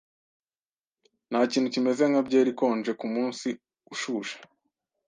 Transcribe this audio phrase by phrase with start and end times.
[1.29, 3.47] Ntakintu kimeze nka byeri ikonje kumunsi
[3.93, 4.37] ushushe.